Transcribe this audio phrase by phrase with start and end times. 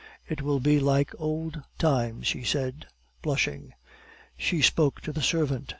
[0.27, 2.87] It will be like old times," she said,
[3.21, 3.75] blushing.
[4.35, 5.69] She spoke to the servant.